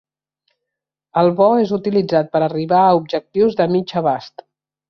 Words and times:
El 1.23 1.29
bo 1.41 1.49
és 1.65 1.75
utilitzat 1.77 2.33
per 2.37 2.43
arribar 2.49 2.83
a 2.87 2.99
objectius 3.03 3.63
de 3.63 3.73
mig 3.79 3.99
abast. 4.03 4.49